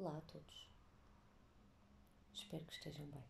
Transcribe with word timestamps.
Olá 0.00 0.16
a 0.16 0.20
todos. 0.20 0.70
Espero 2.32 2.64
que 2.66 2.72
estejam 2.72 3.04
bem. 3.06 3.24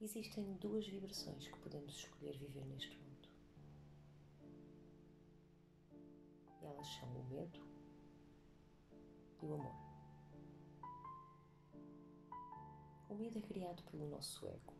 Existem 0.00 0.54
duas 0.54 0.88
vibrações 0.88 1.46
que 1.46 1.58
podemos 1.58 1.94
escolher 1.94 2.38
viver 2.38 2.64
neste 2.64 2.96
mundo. 2.96 3.28
E 6.62 6.64
elas 6.64 6.88
são 6.94 7.14
o 7.20 7.24
medo 7.24 7.60
e 9.42 9.44
o 9.44 9.52
amor. 9.52 9.76
O 13.10 13.14
medo 13.14 13.36
é 13.36 13.42
criado 13.42 13.82
pelo 13.90 14.08
nosso 14.08 14.46
ego, 14.46 14.74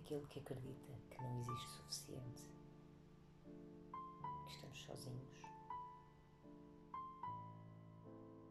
aquele 0.00 0.26
que 0.26 0.40
acredita 0.40 0.92
que 1.10 1.22
não 1.22 1.40
existe 1.40 1.68
suficiente, 1.68 2.42
que 4.46 4.52
estamos 4.54 4.82
sozinhos 4.82 5.42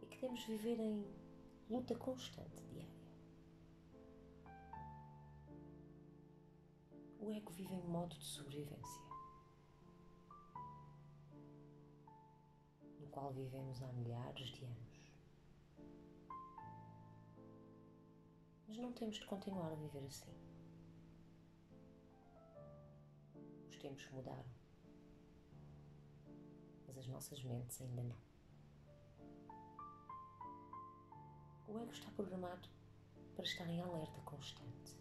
e 0.02 0.06
que 0.06 0.18
temos 0.20 0.40
de 0.42 0.48
viver 0.48 0.80
em 0.80 1.06
luta 1.70 1.96
constante 1.96 2.64
diária. 2.68 2.90
O 7.20 7.32
ego 7.32 7.52
vive 7.52 7.74
em 7.74 7.84
modo 7.84 8.16
de 8.16 8.26
sobrevivência, 8.26 9.02
no 13.00 13.08
qual 13.08 13.34
vivemos 13.34 13.82
há 13.84 13.92
milhares 13.92 14.48
de 14.50 14.64
anos. 14.64 15.12
Mas 18.68 18.78
não 18.78 18.94
temos 18.94 19.16
de 19.16 19.26
continuar 19.26 19.72
a 19.72 19.76
viver 19.76 20.06
assim. 20.06 20.49
Tempos 23.80 24.06
mudaram, 24.12 24.46
mas 26.86 26.98
as 26.98 27.08
nossas 27.08 27.42
mentes 27.44 27.82
ainda 27.82 28.04
não. 28.04 28.30
O 31.68 31.80
ego 31.80 31.92
está 31.92 32.12
programado 32.12 32.68
para 33.36 33.46
estar 33.46 33.68
em 33.68 33.82
alerta 33.82 34.20
constante. 34.22 34.98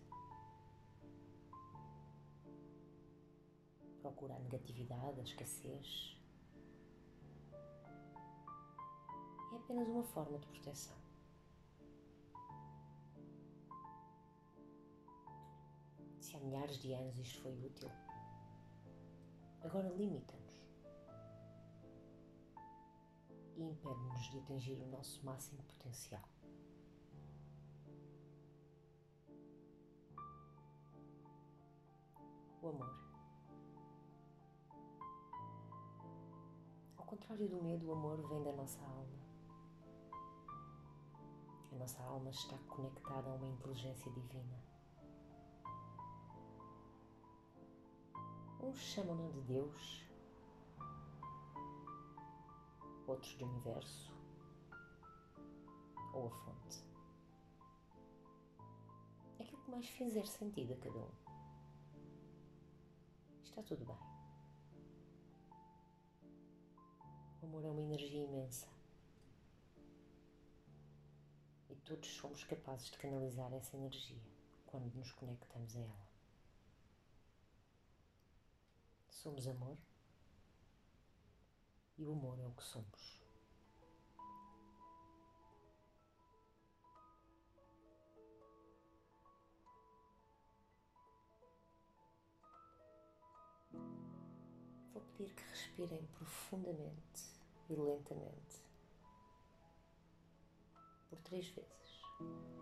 Procura 4.01 4.37
a 4.37 4.39
negatividade, 4.39 5.21
a 5.21 5.25
escassez. 5.25 6.17
É 9.53 9.57
apenas 9.57 9.89
uma 9.89 10.05
forma 10.05 10.39
de 10.39 10.47
proteção. 10.47 10.97
Se 16.21 16.37
há 16.37 16.41
milhares 16.41 16.79
de 16.79 16.93
anos 16.93 17.19
isto 17.19 17.41
foi 17.41 17.59
útil, 17.65 17.91
agora 19.63 19.89
limita-nos 19.91 20.69
e 23.57 23.63
impede-nos 23.63 24.31
de 24.31 24.39
atingir 24.39 24.81
o 24.81 24.87
nosso 24.87 25.25
máximo 25.25 25.63
potencial. 25.65 26.23
O 32.63 32.69
amor. 32.69 33.09
Ao 36.97 37.05
contrário 37.05 37.49
do 37.49 37.63
medo, 37.63 37.87
o 37.87 37.93
amor 37.93 38.29
vem 38.29 38.43
da 38.43 38.53
nossa 38.53 38.81
alma. 38.81 39.19
A 41.73 41.75
nossa 41.77 42.03
alma 42.03 42.31
está 42.31 42.59
conectada 42.69 43.31
a 43.31 43.35
uma 43.35 43.49
inteligência 43.49 44.11
divina. 44.13 44.68
Uns 48.61 48.77
chamam-na 48.77 49.29
de 49.29 49.41
Deus, 49.43 50.03
outros 53.07 53.31
de 53.37 53.45
universo 53.45 54.13
ou 56.13 56.27
a 56.27 56.31
fonte. 56.31 56.85
Aquilo 59.39 59.63
que 59.63 59.71
mais 59.71 59.89
fizer 59.89 60.27
sentido 60.27 60.75
a 60.75 60.77
cada 60.77 60.99
um. 60.99 61.11
Está 63.45 63.63
tudo 63.63 63.85
bem. 63.85 63.97
O 67.41 67.47
amor 67.47 67.65
é 67.65 67.71
uma 67.71 67.81
energia 67.81 68.25
imensa. 68.25 68.69
E 71.71 71.77
todos 71.77 72.09
somos 72.09 72.43
capazes 72.45 72.91
de 72.91 72.99
canalizar 72.99 73.53
essa 73.55 73.77
energia 73.77 74.21
quando 74.67 74.93
nos 74.95 75.13
conectamos 75.13 75.77
a 75.77 75.81
ela. 75.81 76.08
Somos 79.23 79.49
amor 79.49 79.77
e 81.99 82.05
o 82.05 82.13
amor 82.13 82.39
é 82.39 82.47
o 82.47 82.53
que 82.53 82.63
somos. 82.63 83.21
Vou 94.93 95.03
pedir 95.03 95.35
que 95.35 95.43
respirem 95.43 96.07
profundamente 96.17 97.25
e 97.69 97.75
lentamente 97.75 98.63
por 101.11 101.21
três 101.23 101.49
vezes. 101.49 102.58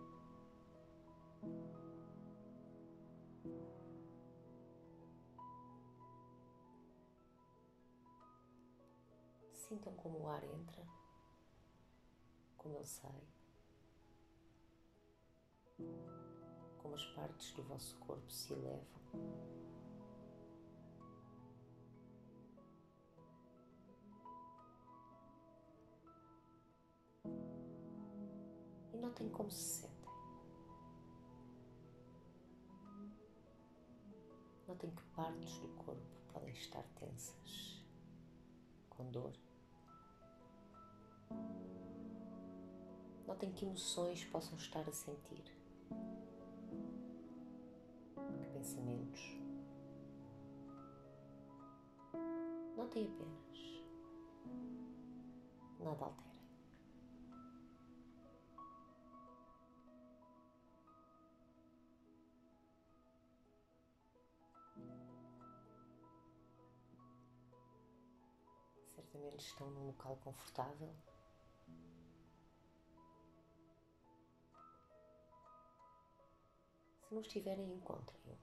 Sintam 9.67 9.93
como 9.95 10.19
o 10.19 10.29
ar 10.29 10.41
entra, 10.45 10.81
como 12.57 12.73
ele 12.75 12.85
sai, 12.85 13.21
como 16.77 16.95
as 16.95 17.05
partes 17.07 17.51
do 17.51 17.63
vosso 17.63 17.97
corpo 17.97 18.31
se 18.31 18.53
elevam. 18.53 18.87
E 28.93 28.97
notem 28.97 29.29
como 29.29 29.51
se 29.51 29.81
sentem. 29.81 30.11
Notem 34.65 34.91
que 34.91 35.03
partes 35.13 35.59
do 35.59 35.67
corpo 35.83 36.01
podem 36.31 36.53
estar 36.53 36.83
tensas, 36.97 37.85
com 38.89 39.11
dor. 39.11 39.46
Notem 43.27 43.51
que 43.51 43.65
emoções 43.65 44.23
possam 44.23 44.57
estar 44.57 44.87
a 44.87 44.93
sentir. 44.93 45.43
Que 48.39 48.47
pensamentos. 48.53 49.21
Notem 52.77 53.05
apenas. 53.05 53.83
Nada 55.77 56.05
altera. 56.05 56.27
Certamente 68.95 69.45
estão 69.45 69.69
num 69.69 69.87
local 69.87 70.17
confortável. 70.23 70.95
Se 77.07 77.13
não 77.13 77.21
estiverem, 77.21 77.73
encontrem-o. 77.73 78.37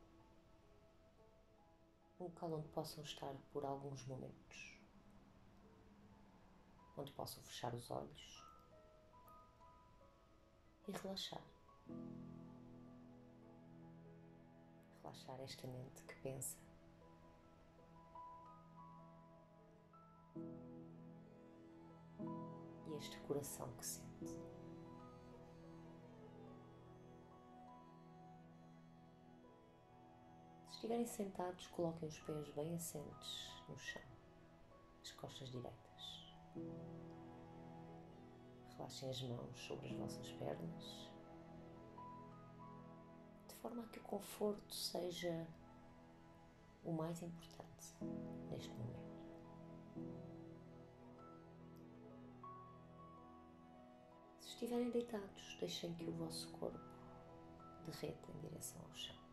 Um 2.18 2.24
local 2.24 2.54
onde 2.54 2.68
possam 2.68 3.04
estar 3.04 3.34
por 3.53 3.62
alguns 3.62 4.06
momentos. 4.06 4.80
Onde 6.97 7.12
possam 7.12 7.42
fechar 7.42 7.74
os 7.74 7.91
olhos 7.91 8.42
e 10.89 10.92
relaxar. 10.92 11.42
Relaxar 15.03 15.41
esta 15.42 15.66
mente 15.66 16.03
que 16.04 16.15
pensa 16.22 16.56
e 22.86 22.97
este 22.97 23.21
coração 23.21 23.71
que 23.77 23.84
sente. 23.84 24.53
Estiverem 30.74 31.06
sentados, 31.06 31.66
coloquem 31.68 32.09
os 32.09 32.18
pés 32.21 32.48
bem 32.50 32.74
assentes 32.74 33.62
no 33.68 33.78
chão, 33.78 34.03
as 35.03 35.12
costas 35.12 35.48
direitas. 35.50 36.34
Relaxem 38.76 39.09
as 39.09 39.22
mãos 39.22 39.59
sobre 39.59 39.88
as 39.88 39.97
vossas 39.97 40.32
pernas, 40.32 41.10
de 43.48 43.54
forma 43.56 43.84
a 43.84 43.86
que 43.88 43.98
o 43.98 44.03
conforto 44.03 44.74
seja 44.74 45.47
o 46.84 46.92
mais 46.92 47.22
importante 47.22 47.94
neste 48.50 48.70
momento. 48.70 48.94
Se 54.41 54.48
estiverem 54.48 54.91
deitados, 54.91 55.56
deixem 55.60 55.94
que 55.94 56.04
o 56.04 56.12
vosso 56.12 56.50
corpo 56.53 56.78
derreta 57.86 58.32
em 58.32 58.41
direção 58.41 58.82
ao 58.82 58.94
chão. 58.94 59.23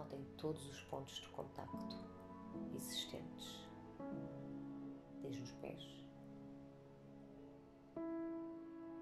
Notem 0.00 0.24
todos 0.38 0.66
os 0.66 0.82
pontos 0.84 1.14
de 1.16 1.28
contacto 1.28 1.94
existentes, 2.74 3.68
desde 5.20 5.42
os 5.42 5.52
pés 5.52 5.84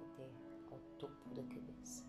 até 0.02 0.28
ao 0.72 0.80
topo 0.98 1.28
da 1.36 1.44
cabeça. 1.44 2.04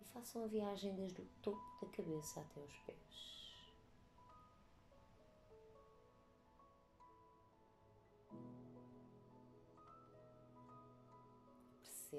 E 0.00 0.04
façam 0.06 0.42
a 0.42 0.48
viagem 0.48 0.96
desde 0.96 1.22
o 1.22 1.28
topo 1.40 1.62
da 1.80 1.86
cabeça 1.92 2.40
até 2.40 2.60
os 2.60 2.76
pés. 2.80 3.37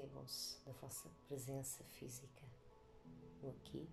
Percebam-se 0.00 0.58
da 0.64 0.72
vossa 0.72 1.10
presença 1.28 1.84
física 1.84 2.42
no 3.42 3.50
aqui 3.50 3.86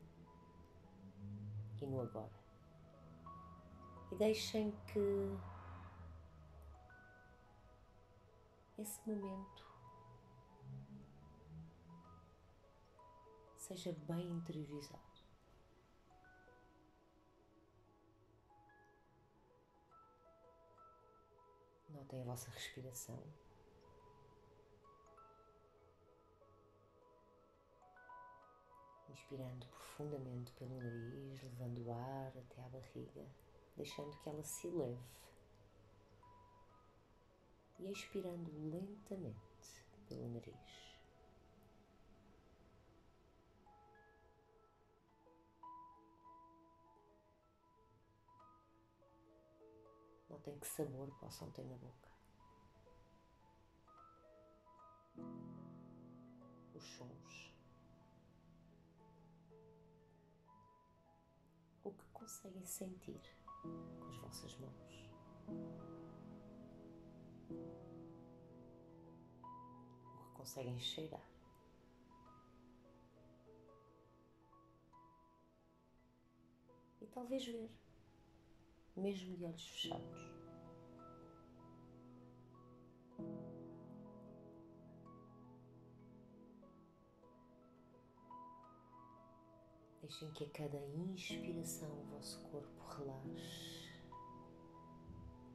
e 1.81 1.85
no 1.85 1.99
agora. 1.99 2.31
E 4.13 4.15
deixem 4.15 4.71
que 4.85 5.37
esse 8.77 9.01
momento 9.05 9.65
seja 13.57 13.91
bem 14.07 14.31
interiorizado. 14.31 15.03
Notem 21.89 22.21
a 22.21 22.23
vossa 22.23 22.49
respiração. 22.51 23.21
Inspirando 29.09 29.65
profundamente 29.67 30.51
pelo 30.53 30.77
nariz, 30.77 31.41
levando 31.41 31.85
o 31.85 31.91
ar 31.91 32.31
até 32.37 32.61
à 32.61 32.69
barriga, 32.69 33.25
deixando 33.75 34.17
que 34.17 34.29
ela 34.29 34.43
se 34.43 34.67
eleve. 34.67 34.99
E 37.79 37.91
expirando 37.91 38.51
lentamente 38.69 39.85
pelo 40.07 40.29
nariz. 40.29 40.87
Notem 50.29 50.59
que 50.59 50.67
sabor 50.67 51.09
possam 51.19 51.49
ter 51.51 51.65
na 51.65 51.75
boca. 51.75 52.09
Os 56.75 56.83
sons. 56.83 57.56
Conseguem 62.27 62.65
sentir 62.65 63.21
com 63.61 64.05
as 64.09 64.17
vossas 64.17 64.53
mãos. 64.57 65.09
O 70.13 70.17
que 70.17 70.31
conseguem 70.33 70.77
cheirar. 70.77 71.25
E 76.99 77.07
talvez 77.07 77.45
ver 77.45 77.71
mesmo 78.97 79.37
de 79.37 79.45
olhos 79.45 79.65
fechados. 79.65 80.36
Deixem 90.07 90.31
que 90.31 90.45
a 90.45 90.49
cada 90.51 90.77
inspiração 90.95 91.91
o 91.91 92.05
vosso 92.05 92.39
corpo 92.43 92.81
relaxe 92.95 93.91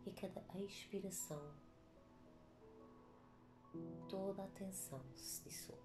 e 0.04 0.10
a 0.10 0.12
cada 0.12 0.44
expiração 0.58 1.54
toda 4.10 4.44
a 4.44 4.48
tensão 4.48 5.02
se 5.14 5.42
dissolva. 5.44 5.80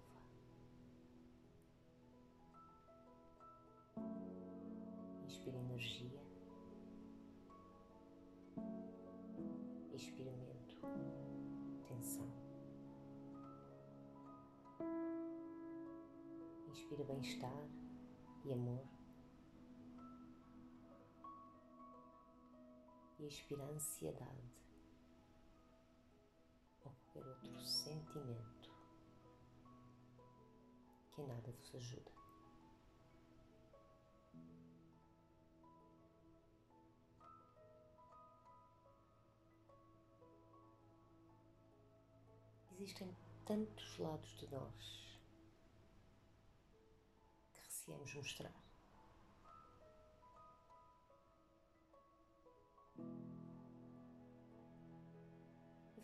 Inspire 5.26 5.56
energia. 5.56 6.22
Expira 9.94 10.30
medo, 10.30 10.74
tensão. 11.88 12.30
Inspira 16.68 17.04
bem-estar 17.04 17.87
e 18.48 18.52
amor. 18.52 18.82
E 23.18 23.26
expira 23.26 23.64
ansiedade 23.64 24.54
ou 26.84 26.92
qualquer 26.92 27.26
outro 27.26 27.60
sentimento 27.60 28.70
que 31.10 31.22
nada 31.22 31.50
vos 31.50 31.74
ajuda. 31.74 32.12
Existem 42.72 43.14
tantos 43.44 43.98
lados 43.98 44.30
de 44.38 44.46
nós 44.52 45.07
receamos 47.88 48.14
mostrar. 48.14 48.52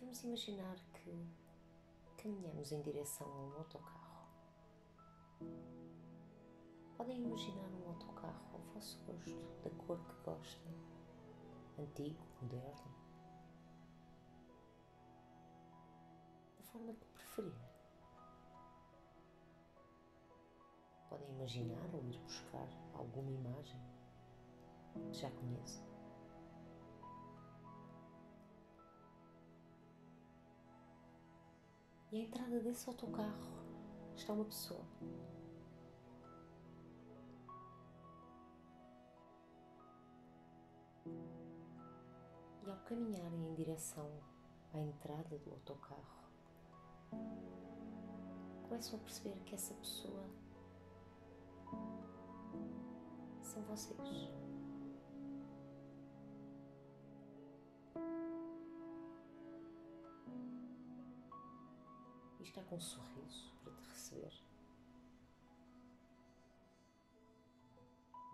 Vamos 0.01 0.23
imaginar 0.23 0.77
que 0.95 2.23
caminhamos 2.23 2.73
em 2.73 2.81
direção 2.83 3.27
a 3.27 3.43
um 3.43 3.55
autocarro. 3.59 4.29
Podem 6.97 7.19
imaginar 7.19 7.69
um 7.69 7.89
autocarro 7.89 8.55
ao 8.55 8.61
vosso 8.73 8.99
gosto, 9.05 9.63
da 9.63 9.71
cor 9.85 9.99
que 9.99 10.15
gostem, 10.25 10.75
antigo, 11.79 12.25
moderno. 12.41 12.95
forma 16.73 16.93
que 16.95 17.07
preferir. 17.07 17.74
Imaginar 21.35 21.89
ou 21.93 22.03
ir 22.05 22.19
buscar 22.21 22.69
alguma 22.95 23.31
imagem 23.31 23.81
que 25.11 25.19
já 25.19 25.31
conheçam. 25.31 25.85
E 32.13 32.17
à 32.17 32.21
entrada 32.21 32.61
desse 32.61 32.89
autocarro 32.89 33.65
está 34.15 34.33
uma 34.33 34.45
pessoa. 34.45 34.85
E 42.65 42.71
ao 42.71 42.77
caminharem 42.85 43.49
em 43.49 43.55
direção 43.55 44.09
à 44.73 44.79
entrada 44.79 45.39
do 45.39 45.51
autocarro, 45.51 46.31
começam 48.63 48.99
a 48.99 49.03
perceber 49.03 49.41
que 49.45 49.55
essa 49.55 49.75
pessoa 49.75 50.25
são 53.55 53.63
vocês. 53.63 54.01
E 62.41 62.43
está 62.43 62.63
com 62.65 62.77
um 62.77 62.81
sorriso 62.81 63.55
para 63.63 63.73
te 63.75 63.89
receber, 63.89 64.33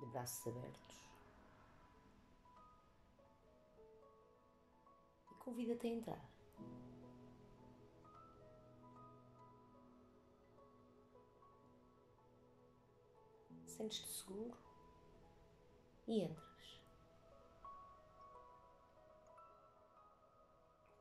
de 0.00 0.06
braços 0.06 0.46
abertos. 0.46 0.96
E 5.30 5.34
convida-te 5.34 5.86
a 5.86 5.90
entrar. 5.90 6.30
sentes-te 13.66 14.08
seguro 14.08 14.69
e 16.06 16.22
entras. 16.22 16.80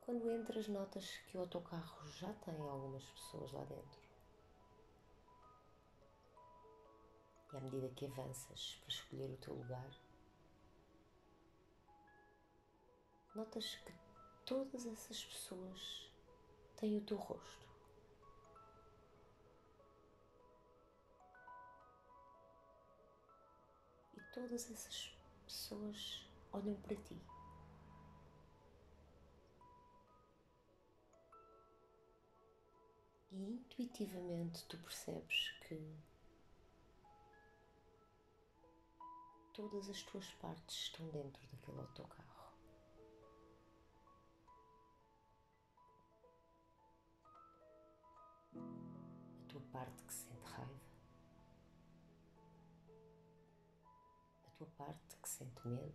Quando 0.00 0.30
entras, 0.30 0.66
notas 0.66 1.18
que 1.28 1.36
o 1.36 1.40
autocarro 1.40 2.06
já 2.08 2.32
tem 2.34 2.58
algumas 2.58 3.04
pessoas 3.04 3.52
lá 3.52 3.64
dentro. 3.64 4.00
E 7.52 7.56
à 7.56 7.60
medida 7.60 7.88
que 7.90 8.06
avanças 8.06 8.76
para 8.80 8.88
escolher 8.88 9.30
o 9.30 9.36
teu 9.36 9.54
lugar, 9.54 9.90
notas 13.34 13.76
que 13.76 13.92
todas 14.44 14.86
essas 14.86 15.24
pessoas 15.24 16.12
têm 16.76 16.96
o 16.96 17.00
teu 17.02 17.16
rosto. 17.16 17.69
Todas 24.40 24.70
essas 24.70 25.14
pessoas 25.44 26.26
olham 26.50 26.74
para 26.76 26.96
ti. 26.96 27.20
E 33.32 33.36
intuitivamente 33.36 34.64
tu 34.64 34.78
percebes 34.78 35.52
que 35.68 35.94
todas 39.52 39.90
as 39.90 40.02
tuas 40.04 40.26
partes 40.34 40.74
estão 40.74 41.06
dentro 41.10 41.46
daquele 41.48 41.78
autocarro. 41.78 42.54
A 48.56 49.48
tua 49.48 49.60
parte 49.70 50.02
sente 55.40 55.66
medo, 55.68 55.94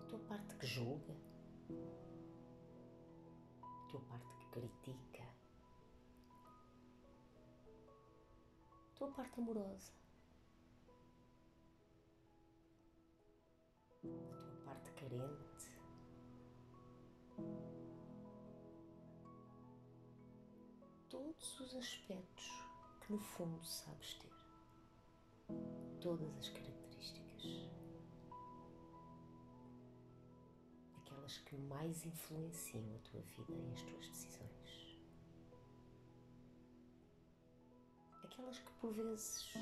a 0.00 0.04
tua 0.04 0.18
parte 0.20 0.54
que 0.54 0.66
julga? 0.66 1.16
Tua 3.88 4.00
parte 4.02 4.36
que 4.36 4.46
critica, 4.50 5.26
tua 8.94 9.10
parte 9.10 9.40
amorosa, 9.40 9.92
a 14.04 14.42
tua 14.44 14.56
parte 14.64 14.92
carente. 14.92 15.72
Todos 21.08 21.60
os 21.60 21.74
aspectos 21.74 22.46
que 23.00 23.12
no 23.12 23.18
fundo 23.18 23.64
sabes 23.64 24.14
ter, 24.14 24.41
todas 26.00 26.36
as 26.38 26.48
características. 26.48 27.72
aquelas 31.22 31.38
que 31.38 31.56
mais 31.56 32.04
influenciam 32.04 32.84
a 32.94 32.98
tua 32.98 33.20
vida 33.20 33.54
e 33.54 33.72
as 33.72 33.82
tuas 33.82 34.08
decisões. 34.08 34.98
Aquelas 38.24 38.58
que 38.58 38.72
por 38.80 38.92
vezes 38.92 39.52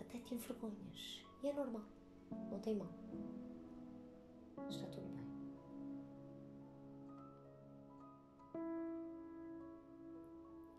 até 0.00 0.18
te 0.18 0.34
envergonhas. 0.34 1.24
E 1.42 1.48
é 1.48 1.52
normal, 1.52 1.84
não 2.50 2.60
tem 2.60 2.74
mal. 2.74 2.92
Está 4.68 4.86
tudo 4.88 5.08
bem. 5.08 5.28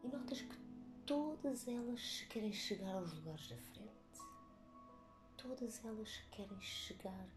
E 0.03 0.07
notas 0.07 0.41
que 0.41 0.68
todas 1.09 1.67
elas 1.67 2.21
querem 2.29 2.53
chegar 2.53 2.93
aos 2.93 3.11
lugares 3.13 3.47
da 3.47 3.57
frente. 3.57 4.21
Todas 5.35 5.83
elas 5.83 6.17
querem 6.29 6.61
chegar 6.61 7.27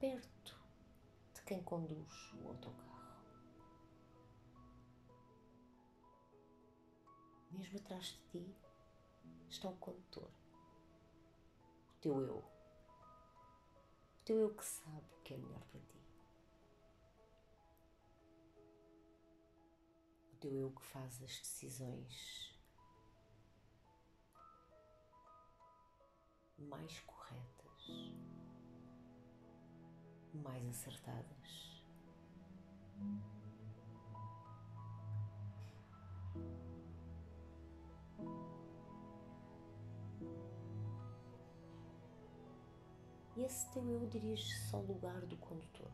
perto 0.00 0.58
de 1.34 1.42
quem 1.42 1.62
conduz 1.64 2.32
o 2.32 2.48
autocarro. 2.48 3.14
Mesmo 7.50 7.78
atrás 7.78 8.06
de 8.06 8.18
ti 8.30 8.56
está 9.50 9.68
o 9.68 9.76
condutor, 9.76 10.30
o 11.90 12.00
teu 12.00 12.22
eu, 12.22 12.38
o 12.38 14.24
teu 14.24 14.38
eu 14.38 14.54
que 14.54 14.64
sabe 14.64 15.04
o 15.18 15.22
que 15.22 15.34
é 15.34 15.36
melhor 15.36 15.62
para 15.66 15.80
ti. 15.80 16.00
O 20.32 20.36
teu 20.36 20.54
eu 20.54 20.70
que 20.70 20.82
faz 20.82 21.22
as 21.22 21.38
decisões 21.38 22.53
mais 26.68 27.00
corretas 27.00 27.14
mais 30.34 30.68
acertadas. 30.68 31.84
E 43.36 43.42
esse 43.42 43.68
teu 43.72 43.88
eu 43.88 44.06
dirige-se 44.06 44.74
ao 44.74 44.82
lugar 44.82 45.20
do 45.26 45.36
condutor. 45.36 45.90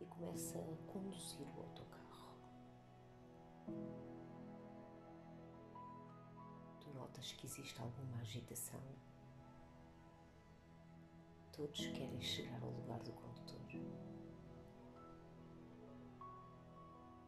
E 0.00 0.06
começa 0.06 0.58
a 0.58 0.92
conduzir 0.92 1.46
o 1.46 1.60
autocarro. 1.60 1.81
Notas 7.12 7.32
que 7.32 7.46
existe 7.46 7.80
alguma 7.80 8.18
agitação. 8.20 8.80
Todos 11.52 11.86
querem 11.88 12.20
chegar 12.20 12.62
ao 12.62 12.70
lugar 12.70 12.98
do 13.00 13.12
condutor. 13.12 13.60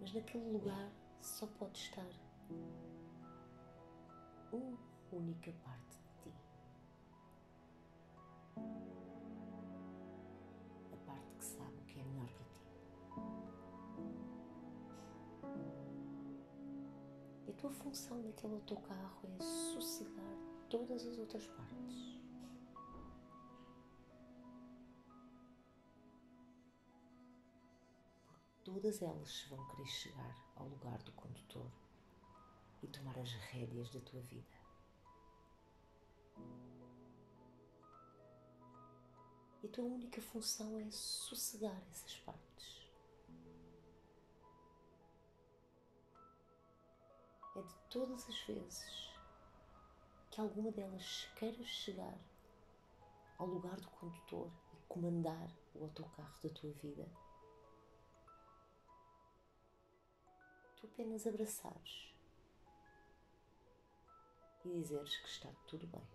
Mas 0.00 0.12
naquele 0.14 0.50
lugar 0.50 0.91
só 1.21 1.47
pode 1.47 1.79
estar 1.79 2.09
uma 4.53 4.79
única 5.12 5.53
parte 5.64 5.99
de 5.99 6.23
ti. 6.23 6.33
Tua 17.64 17.73
função 17.73 18.23
naquele 18.23 18.56
autocarro 18.56 19.26
é 19.26 19.42
sossegar 19.42 20.37
todas 20.68 21.06
as 21.06 21.16
outras 21.16 21.47
partes. 21.47 22.21
Todas 28.62 29.00
elas 29.00 29.47
vão 29.49 29.66
querer 29.68 29.87
chegar 29.87 30.52
ao 30.56 30.68
lugar 30.68 31.02
do 31.04 31.12
condutor 31.12 31.73
e 32.83 32.87
tomar 32.88 33.18
as 33.18 33.33
rédeas 33.33 33.88
da 33.88 34.00
tua 34.00 34.21
vida. 34.21 34.59
E 39.62 39.66
a 39.66 39.71
tua 39.71 39.85
única 39.85 40.21
função 40.21 40.78
é 40.80 40.90
sossegar 40.90 41.83
essas 41.90 42.14
partes. 42.18 42.84
É 47.56 47.62
de 47.62 47.75
todas 47.90 48.28
as 48.28 48.38
vezes 48.42 49.14
que 50.30 50.40
alguma 50.40 50.73
delas 50.73 51.28
queira 51.37 51.62
chegar 51.64 52.18
ao 53.38 53.46
lugar 53.46 53.76
do 53.80 53.88
condutor 53.90 54.50
e 54.73 54.76
comandar 54.88 55.49
o 55.75 55.84
autocarro 55.84 56.40
da 56.42 56.49
tua 56.50 56.73
vida, 56.73 57.08
tu 60.76 60.87
apenas 60.87 61.26
abraçares 61.26 62.14
e 64.64 64.70
dizeres 64.70 65.16
que 65.16 65.28
está 65.28 65.50
tudo 65.66 65.87
bem. 65.87 66.08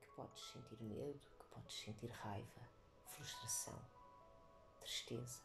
Que 0.00 0.08
podes 0.14 0.44
sentir 0.52 0.82
medo, 0.82 1.20
que 1.38 1.46
podes 1.46 1.74
sentir 1.74 2.10
raiva, 2.10 2.68
frustração, 3.06 3.80
tristeza. 4.80 5.42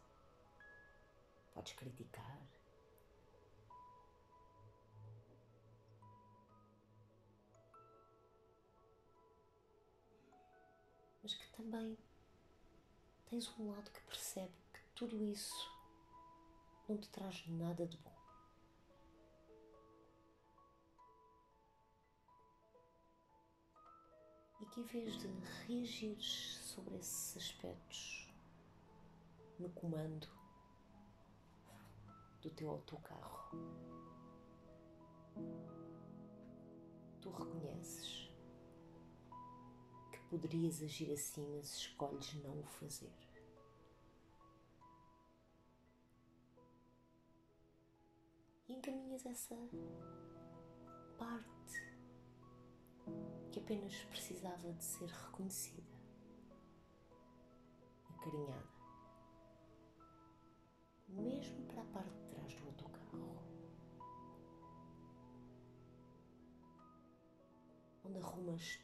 Podes 1.54 1.74
criticar, 1.74 2.42
também 11.58 11.98
tens 13.26 13.50
um 13.58 13.72
lado 13.72 13.90
que 13.90 14.02
percebe 14.04 14.54
que 14.72 14.80
tudo 14.94 15.24
isso 15.24 15.72
não 16.88 16.96
te 16.98 17.10
traz 17.10 17.48
nada 17.48 17.88
de 17.88 17.98
bom. 17.98 18.16
E 24.62 24.66
que 24.68 24.82
em 24.82 24.86
vez 24.86 25.18
de 25.18 25.28
reagir 25.66 26.22
sobre 26.22 26.96
esses 26.98 27.38
aspectos 27.38 28.32
no 29.58 29.70
comando 29.72 30.30
do 32.40 32.52
teu 32.52 32.70
autocarro, 32.70 33.58
tu 37.20 37.32
reconheces 37.32 38.27
poderias 40.30 40.82
agir 40.82 41.12
assim, 41.12 41.46
mas 41.56 41.74
escolhes 41.74 42.34
não 42.44 42.60
o 42.60 42.64
fazer. 42.64 43.12
E 48.68 48.74
encaminhas 48.74 49.26
essa 49.26 49.56
parte 51.18 51.98
que 53.52 53.60
apenas 53.60 53.96
precisava 54.06 54.74
de 54.74 54.84
ser 54.84 55.08
reconhecida, 55.08 55.88
acarinhada, 58.10 58.68
mesmo 61.08 61.66
para 61.68 61.82
a 61.82 61.86
parte 61.86 62.14
de 62.14 62.30
trás 62.30 62.54
do 62.56 62.66
autocarro, 62.66 63.44
onde 68.04 68.18
arrumas 68.20 68.80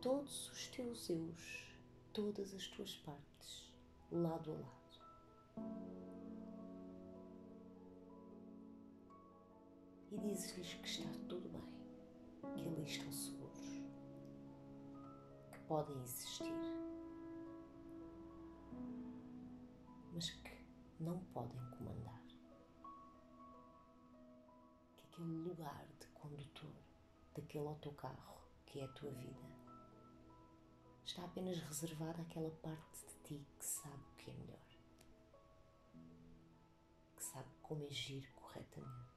todos 0.00 0.50
os 0.50 0.66
teus 0.68 1.10
eus, 1.10 1.74
todas 2.12 2.54
as 2.54 2.66
tuas 2.68 2.96
partes, 2.96 3.70
lado 4.10 4.52
a 4.52 4.54
lado. 4.54 4.80
E 10.10 10.16
dizes-lhes 10.18 10.74
que 10.74 10.88
está 10.88 11.10
tudo 11.28 11.48
bem 11.50 11.70
que 12.56 12.66
ali 12.66 12.82
estão 12.82 13.12
seguros, 13.12 13.82
que 15.52 15.58
podem 15.68 16.02
existir, 16.02 16.54
mas 20.14 20.30
que 20.30 20.64
não 20.98 21.18
podem 21.26 21.60
comandar. 21.76 22.24
Que 24.96 25.04
aquele 25.12 25.36
lugar 25.42 25.86
de 26.00 26.06
condutor 26.08 26.74
daquele 27.34 27.66
autocarro 27.66 28.40
que 28.64 28.80
é 28.80 28.84
a 28.84 28.88
tua 28.88 29.10
vida 29.12 29.59
está 31.10 31.24
apenas 31.24 31.58
reservado 31.58 32.22
àquela 32.22 32.50
parte 32.62 33.04
de 33.04 33.14
ti 33.24 33.46
que 33.58 33.64
sabe 33.64 33.96
o 33.96 34.16
que 34.16 34.30
é 34.30 34.34
melhor, 34.34 34.58
que 37.16 37.24
sabe 37.24 37.48
como 37.62 37.84
agir 37.86 38.32
corretamente. 38.34 39.10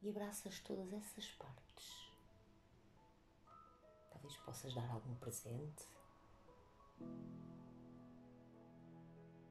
e 0.00 0.10
abraças 0.10 0.58
todas 0.58 0.92
essas 0.92 1.28
partes. 1.34 2.10
Talvez 4.10 4.36
possas 4.38 4.74
dar 4.74 4.90
algum 4.90 5.14
presente. 5.14 5.86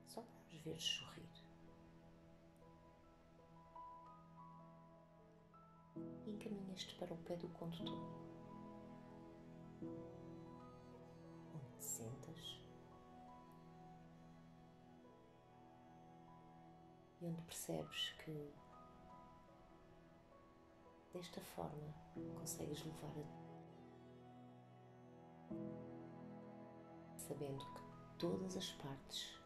Só 0.09 0.21
para 0.21 0.41
os 0.49 0.61
ver 0.61 0.77
sorrir. 0.77 1.30
E 6.51 6.53
encaminhas-te 6.53 6.95
para 6.95 7.13
o 7.13 7.17
pé 7.17 7.37
do 7.37 7.47
condutor. 7.49 7.97
Onde 11.55 11.71
te 11.77 11.83
sentas. 11.83 12.61
E 17.21 17.25
onde 17.25 17.41
percebes 17.43 18.13
que 18.23 18.51
Desta 21.13 21.41
forma, 21.41 21.93
consegues 22.35 22.85
levar 22.85 23.11
a. 23.11 23.41
sabendo 27.17 27.65
que 27.73 27.81
todas 28.17 28.55
as 28.55 28.71
partes 28.71 29.37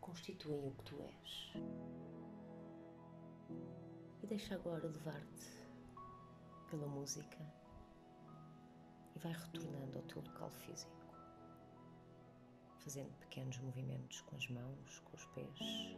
constituem 0.00 0.66
o 0.68 0.72
que 0.72 0.84
tu 0.84 1.02
és. 1.02 1.52
E 4.24 4.26
deixa 4.26 4.54
agora 4.54 4.86
levar-te 4.86 5.50
pela 6.70 6.86
música 6.86 7.36
e 9.14 9.18
vai 9.18 9.32
retornando 9.32 9.98
ao 9.98 10.04
teu 10.04 10.22
local 10.22 10.50
físico, 10.50 10.96
fazendo 12.78 13.14
pequenos 13.18 13.58
movimentos 13.58 14.22
com 14.22 14.34
as 14.34 14.48
mãos, 14.48 14.98
com 15.00 15.14
os 15.14 15.26
pés 15.26 15.94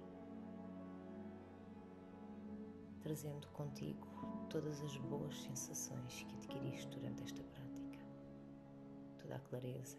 trazendo 3.01 3.47
contigo 3.51 4.05
todas 4.51 4.81
as 4.81 4.97
boas 4.97 5.41
sensações 5.43 6.25
que 6.25 6.35
adquiriste 6.35 6.89
durante 6.89 7.23
esta 7.23 7.45
prática, 7.45 8.01
toda 9.23 9.37
a 9.37 9.39
clareza, 9.39 9.99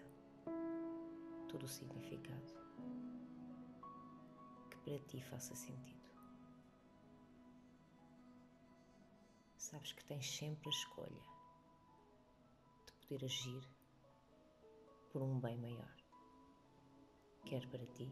todo 1.47 1.63
o 1.63 1.69
significado 1.69 2.53
que 4.69 4.77
para 4.79 4.99
ti 4.99 5.21
faça 5.21 5.55
sentido. 5.55 5.96
Sabes 9.69 9.91
que 9.91 10.05
tens 10.05 10.25
sempre 10.33 10.69
a 10.69 10.71
escolha 10.71 11.23
de 12.85 12.93
poder 13.01 13.25
agir 13.25 13.69
por 15.11 15.21
um 15.21 15.37
bem 15.41 15.57
maior, 15.57 15.93
quer 17.43 17.67
para 17.67 17.85
ti, 17.87 18.09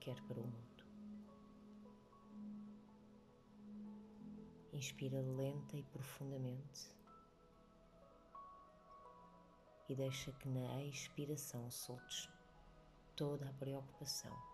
quer 0.00 0.18
para 0.22 0.40
o 0.40 0.46
mundo. 0.46 0.84
Inspira 4.72 5.20
lenta 5.20 5.76
e 5.76 5.82
profundamente 5.82 6.90
e 9.86 9.94
deixa 9.94 10.32
que 10.32 10.48
na 10.48 10.82
expiração 10.84 11.70
soltes 11.70 12.26
toda 13.14 13.50
a 13.50 13.52
preocupação 13.52 14.51